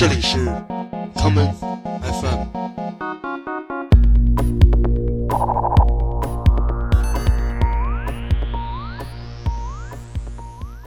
[0.00, 0.38] 这里是
[1.14, 1.52] common
[2.00, 2.38] FM。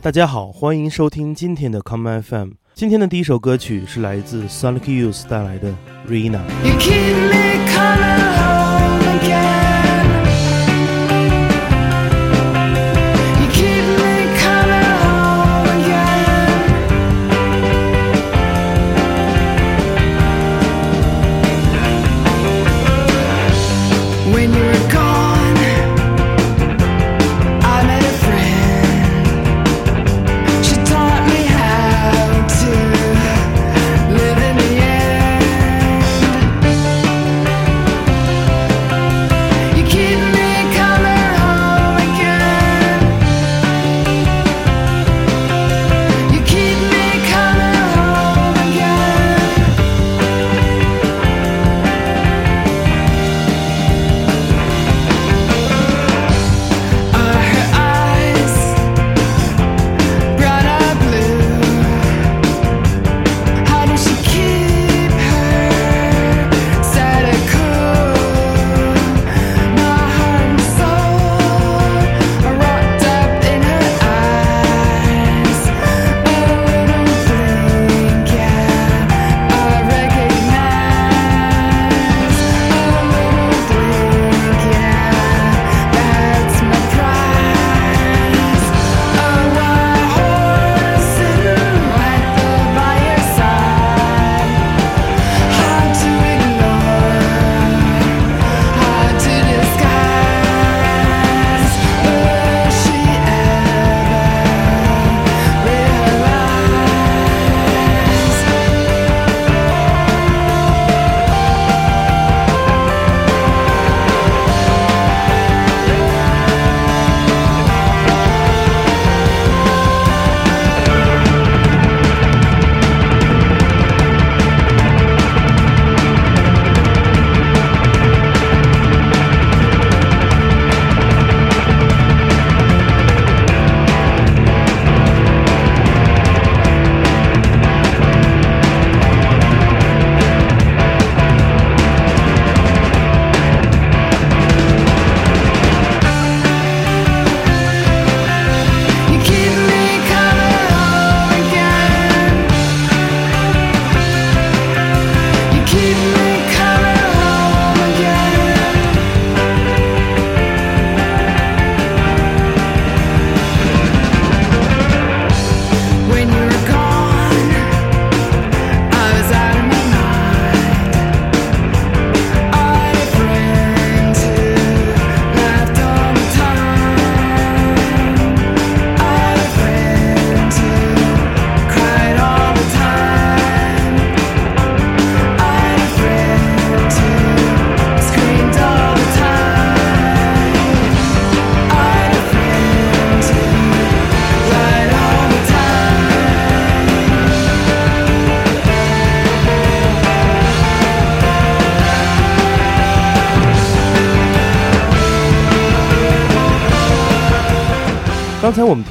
[0.02, 2.54] 大家好，欢迎收听今天的 common FM。
[2.74, 5.72] 今天的第一首歌曲是来自 Sonic Youth 带来的
[6.10, 6.42] Rina。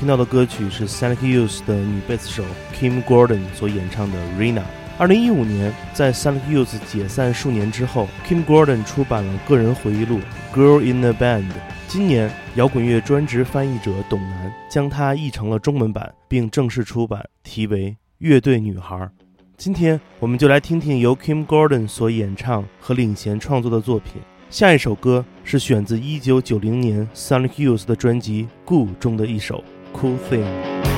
[0.02, 2.42] 听到的歌曲是 Sonic Youth 的女贝斯手
[2.76, 4.64] Kim Gordon 所演唱的 Rina。
[4.98, 10.18] 二零一五年，在 Sonic Youth 解散数年之后，Kim Gordon 出版了个人回忆录
[10.56, 11.42] 《Girl in the Band》。
[11.86, 18.96] 今年，摇滚乐专职翻译者董楠将它译成了中文版，并正式出版，题为《乐队女孩》。
[19.56, 24.20] 今天，我们就来听听由 Kim Gordon 所演唱和领衔创作的作品。
[24.50, 29.58] 下一首歌是选自1990年 Sonic Youth 的专辑《Goo》中的一首
[29.92, 30.91] 《Cool Thing》。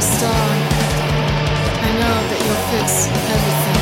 [0.00, 0.30] Star,
[1.82, 3.79] I know that you'll fix everything.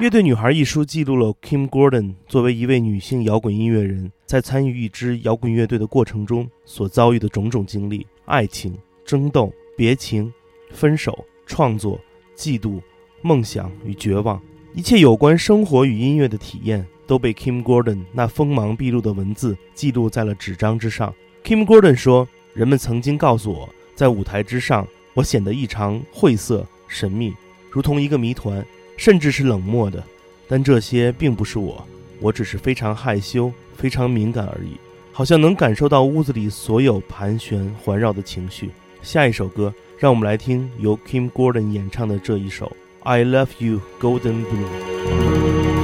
[0.00, 8.74] 乐队女孩》一书记录了 Kim Gordon 作为一位女性摇滚音乐人，在参与一支摇滚乐队的过程中所遭遇的种种经历：爱情、
[9.04, 10.32] 争斗、别情、
[10.70, 12.00] 分手、创作、
[12.34, 12.80] 嫉妒、
[13.20, 14.40] 梦想与绝望，
[14.72, 21.14] 一切有关生活与音乐的体验，都被 Kim Gordon 那锋芒毕露的文字记录在了纸张之上。
[21.44, 27.34] Kim Gordon 说：“人们曾经告诉我，在舞台之上，我显得异常晦涩、神秘，
[27.70, 28.64] 如同一个谜团。”
[29.00, 30.04] 甚至是冷漠的，
[30.46, 31.82] 但这些并不是我，
[32.20, 34.76] 我只是非常害羞、非常敏感而已，
[35.10, 38.68] 好像能感受到屋子里所有盘旋环绕的情绪。
[39.00, 42.66] 下一首歌，让我们来听由 Kim Gordon 演唱的这一首
[43.08, 45.76] 《I Love You Golden Blue》。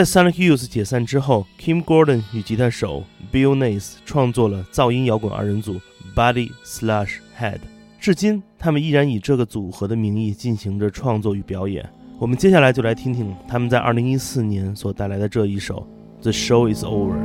[0.00, 5.78] 在 Sonic Youth 解散之后，Kim Gordon 与吉他手 Bill Nace 创作了噪音摇滚二人组
[6.16, 7.58] Body Slash Head。
[8.00, 11.86] 至今，他们依然以这个组合的名义进行着创作与表演。
[12.18, 15.86] 我们接下来就来听听他们在2014年所带来的这一首
[16.22, 17.18] 《The Show Is Over》。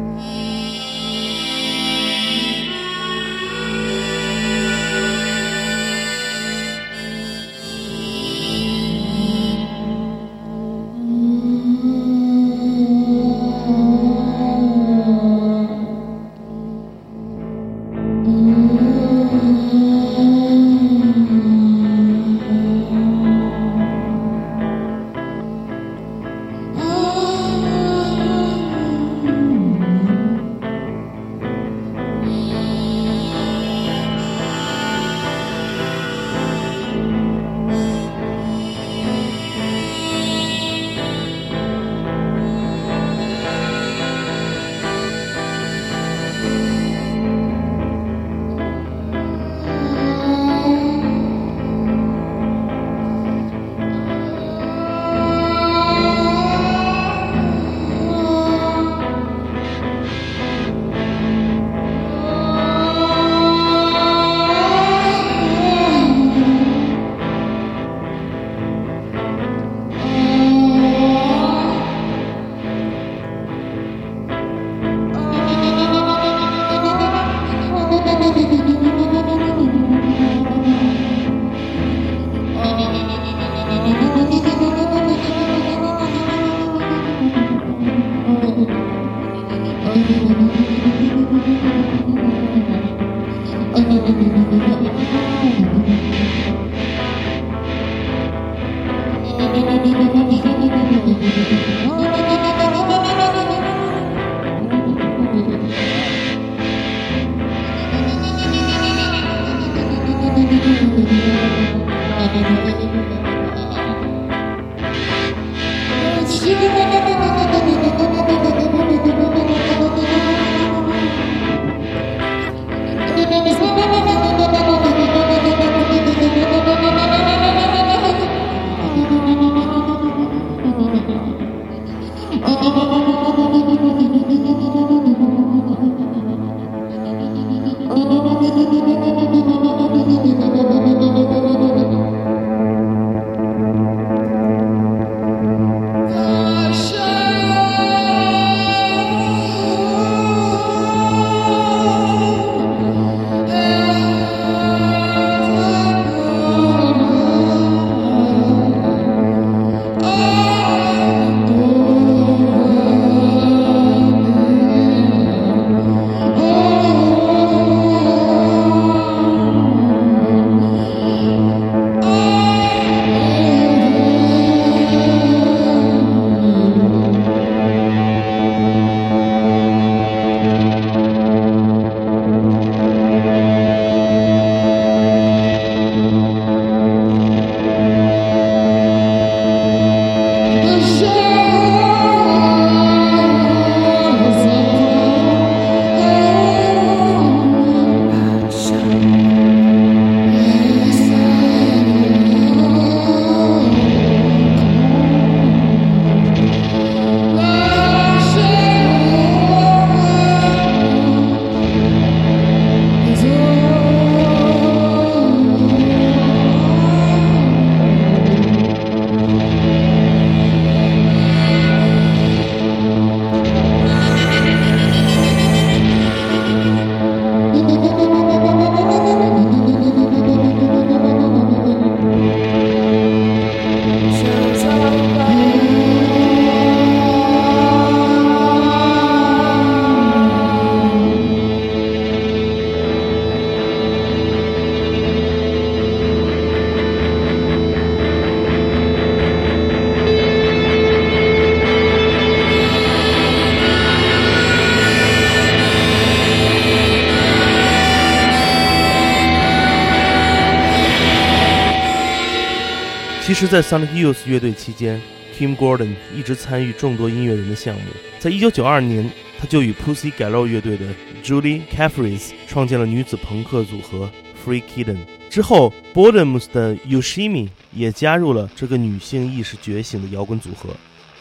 [263.35, 265.01] 实，在 Sonic Youth 乐队期间
[265.37, 267.81] ，Kim Gordon 一直参与众多音乐人的项目。
[268.17, 270.85] 在1992年，他就与 Pussy g a l l o 乐队的
[271.21, 274.09] Julie Caffreys 创建了女子朋克组合
[274.45, 274.99] Free Kitten。
[275.29, 280.69] 之后 b o r d e m s 的 Yoshimi 也加入了这个女性意识觉醒的摇滚组合。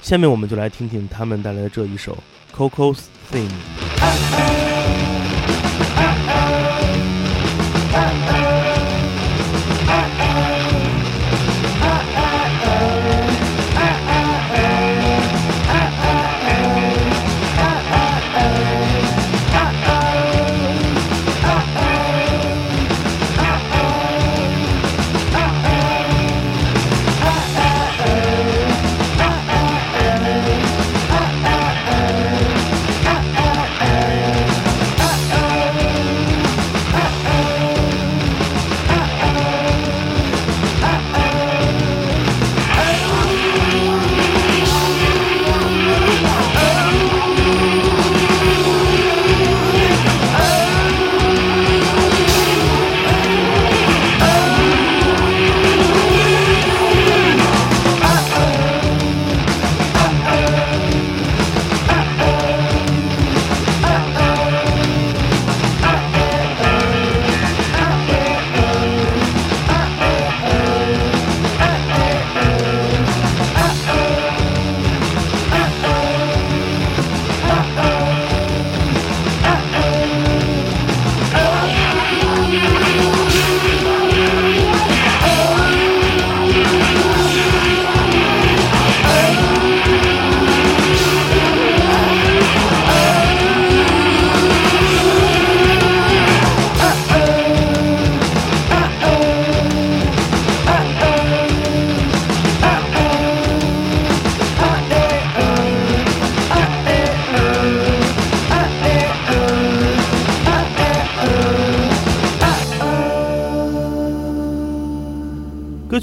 [0.01, 2.17] 下面我们就来听听他们带来的这一首
[2.57, 3.01] 《Coco's
[3.33, 3.49] Theme》。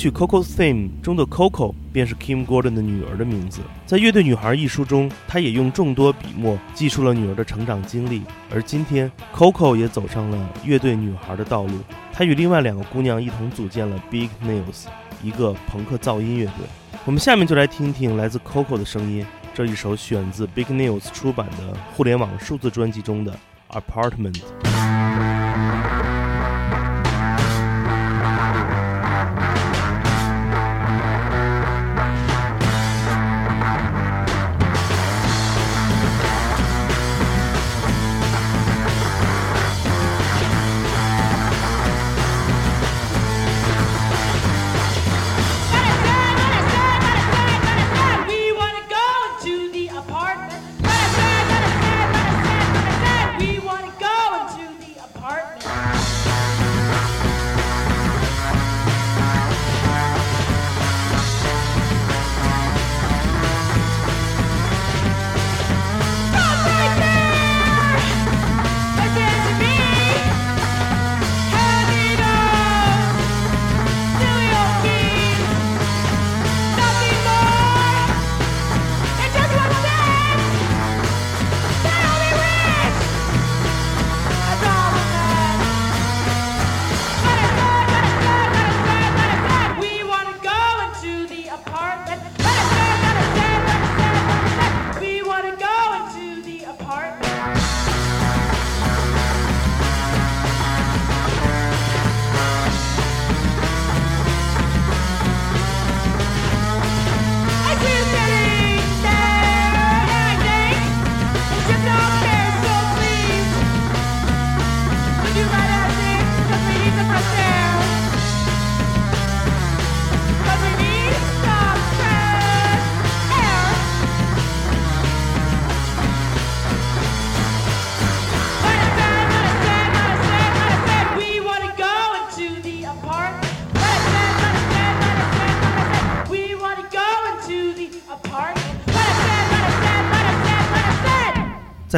[0.02, 3.62] 曲《Coco's Theme》中的 Coco 便是 Kim Gordon 的女儿的名字。
[3.86, 8.24] 在《乐队女孩》一书中，她也用众多笔墨记述了女儿的成长经历。
[8.52, 11.74] 而今天，Coco 也走上了乐队女孩的道路。
[12.12, 14.86] 她与另外两个姑娘一同组建了 Big Nails，
[15.22, 16.66] 一个朋克噪音乐队。
[17.06, 23.38] 我们下面就来听听来自 Coco 的声音，这一首选自 Big Nails 出版的互联网数字专辑中的
[23.80, 24.34] 《Apartment》。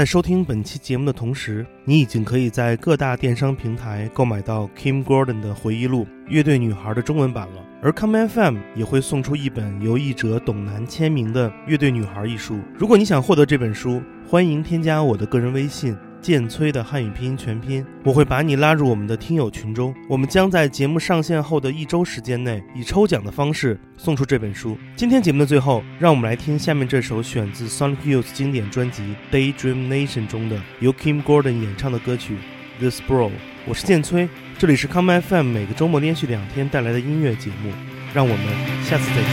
[0.04, 7.66] 在收听本期节目的同时，你已经可以在各大电商平台购买到 Kim Gordon 的回忆录《乐队女孩》的中文版了。
[7.82, 12.60] 而 Come FM 也会送出一本由译者董楠签名的《乐队女孩》一书。
[12.78, 19.94] 如果你想获得这本书，欢迎添加我的个人微信剑崔的汉语拼音全拼，我会把你拉入我们的听友群中。
[20.08, 24.78] 我们将在节目上线后的一周时间内，以抽奖的方式送出这本书。
[24.96, 29.04] 今天节目的最后，让我们来听下面这首选自 Sonic Youth 经典专辑
[29.36, 32.38] 《Daydream Nation》中的由 Kim Gordon 演唱的歌曲
[32.80, 33.28] 《The Sprawl》。
[33.68, 37.74] 我是剑崔，这里是 Come FM，每个周末连续两天带来的音乐节目。
[38.14, 38.46] 让我们
[38.86, 39.28] 下次再见。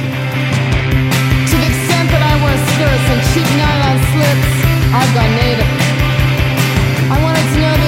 [5.30, 5.79] Native.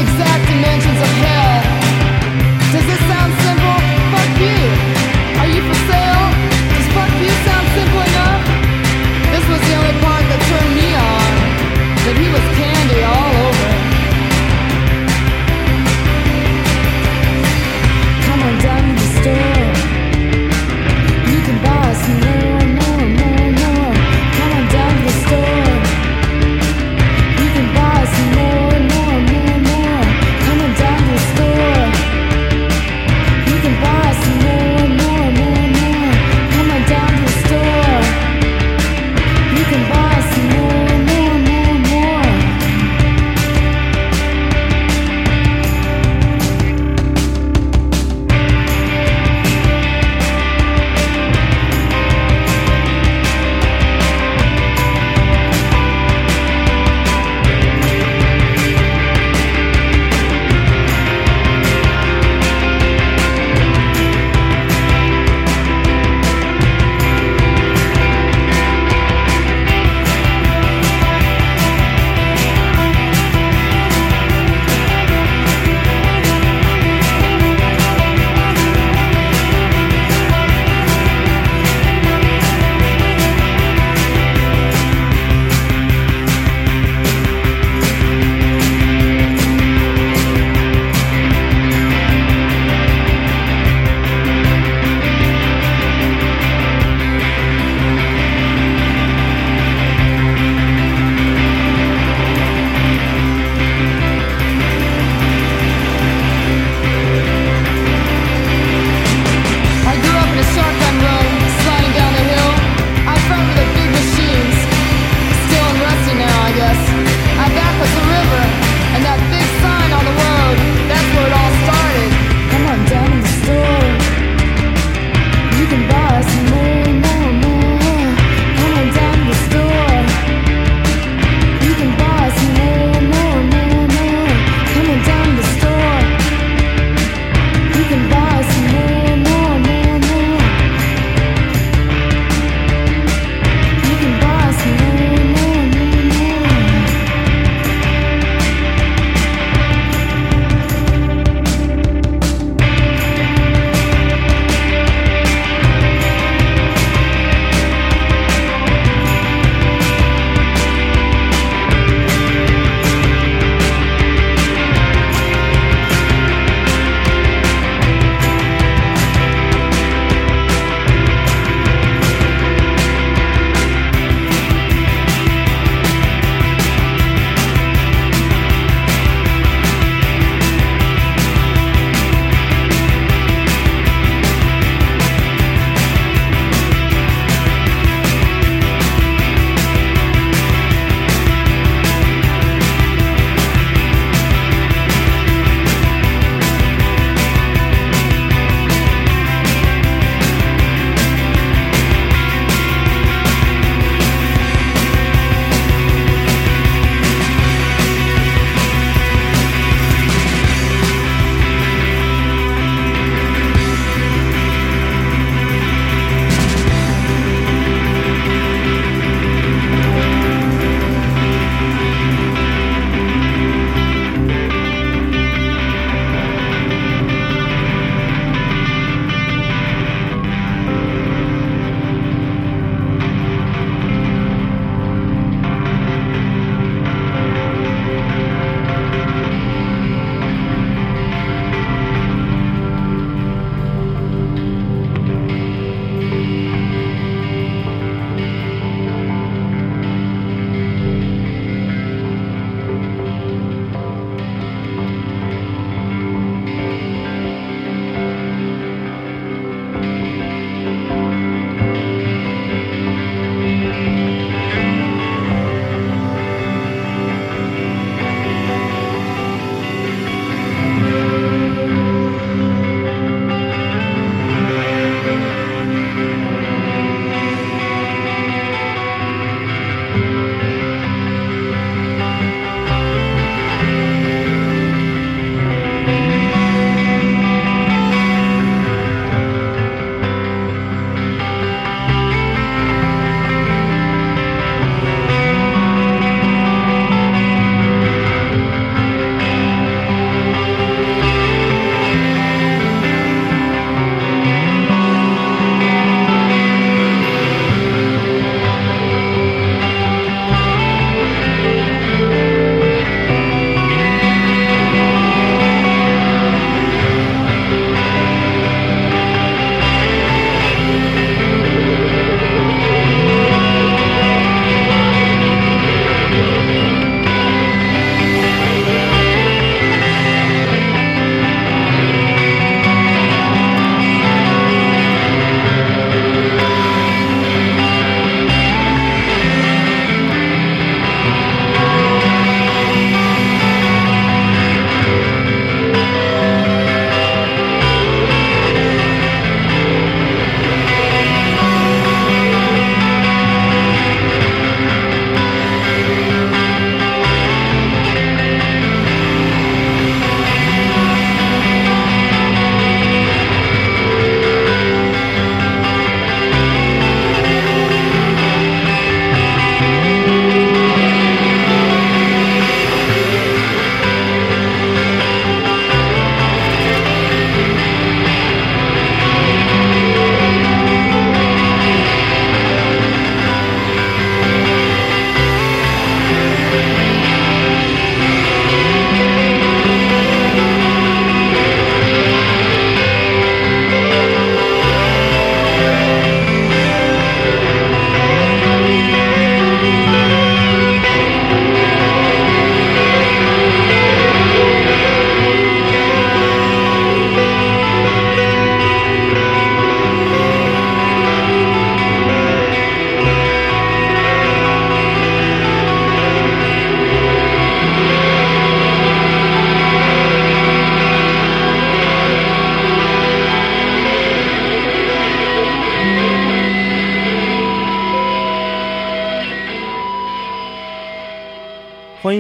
[0.02, 1.31] exact dimensions of hell.